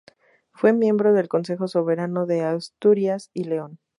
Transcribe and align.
Fue 0.51 0.73
miembro 0.73 1.13
del 1.13 1.27
Consejo 1.27 1.67
soberano 1.67 2.25
de 2.25 2.41
Asturias 2.43 3.29
y 3.35 3.43
León. 3.43 3.77